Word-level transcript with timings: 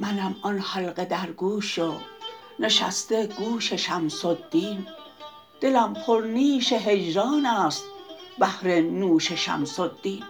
منم 0.00 0.36
آن 0.42 0.58
حلقه 0.58 1.04
در 1.04 1.32
گوش 1.32 1.78
و 1.78 1.94
نشسته 2.58 3.26
گوش 3.26 3.72
شمس 3.72 4.24
الدین. 4.24 4.86
دلم 5.60 5.94
پرنیش 5.94 6.72
هجران 6.72 7.46
است 7.46 7.84
بهر 8.38 8.80
نوش 8.80 9.32
شمس 9.32 9.80
الدین. 9.80 10.24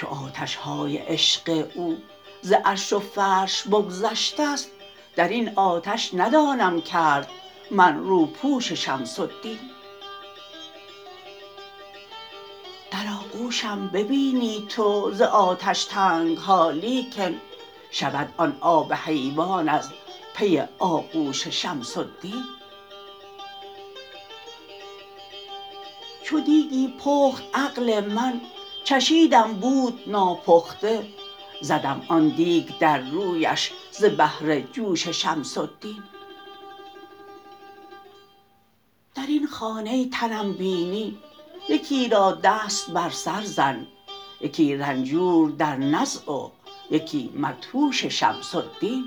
چو 0.00 0.06
آتش 0.06 0.56
های 0.56 0.96
عشق 0.96 1.68
او 1.74 1.98
ز 2.42 2.52
عرش 2.52 2.92
و 2.92 3.00
فرش 3.00 3.62
بگذشته 3.62 4.56
ست 4.56 4.70
در 5.16 5.28
این 5.28 5.52
آتش 5.56 6.10
ندانم 6.14 6.80
کرد 6.80 7.30
من 7.70 7.98
روپوش 7.98 8.72
شمس 8.72 9.20
الدین. 9.20 9.58
در 12.90 13.04
آغوشم 13.20 13.88
ببینی 13.88 14.66
تو 14.68 15.10
ز 15.12 15.22
آتش 15.22 15.84
تنگ 15.84 16.36
ها 16.36 16.70
لیکن 16.70 17.40
شود 17.90 18.34
آن 18.36 18.56
آب 18.60 18.92
حیوان 18.92 19.68
از 19.68 19.90
پی 20.34 20.62
آغوش 20.78 21.48
شمس 21.48 21.98
الدین. 21.98 22.44
چو 26.22 26.40
دیکی 26.40 26.94
پخت 27.04 27.42
عقل 27.54 28.00
من 28.06 28.40
چشیدم 28.84 29.52
بود 29.52 30.02
ناپخته 30.06 31.06
زدم 31.60 32.02
آن 32.08 32.28
دیگ 32.28 32.68
در 32.80 32.98
رویش 32.98 33.72
ز 33.90 34.04
بهر 34.04 34.60
جوش 34.60 35.08
شمس 35.08 35.58
الدین. 35.58 36.02
در 39.14 39.26
این 39.28 39.46
خانه 39.46 40.08
تنم 40.08 40.52
بینی 40.52 41.18
یکی 41.68 42.08
را 42.08 42.32
دست 42.44 42.90
بر 42.90 43.10
سر 43.10 43.42
زن 43.42 43.86
یکی 44.40 44.76
رنجور 44.76 45.50
در 45.50 45.76
نزع 45.76 46.32
و 46.32 46.50
یکی 46.90 47.32
مدهوش 47.36 48.04
شمس 48.04 48.54
الدین. 48.54 49.04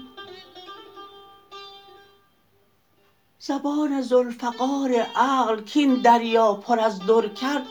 زبان 3.40 4.02
ذوالفقار 4.02 4.92
عقل 5.16 5.62
کاین 5.74 5.96
دریا 5.96 6.54
پر 6.54 6.80
از 6.80 7.00
در 7.00 7.28
کرد 7.28 7.66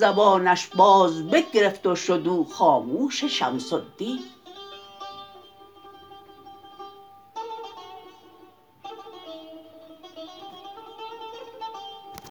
زبانش 0.00 0.66
باز 0.66 1.22
بگرفت 1.26 1.86
و 1.86 1.96
شد 1.96 2.22
او 2.26 2.44
خاموش 2.44 3.24
شمس 3.24 3.72
الدین. 3.72 4.20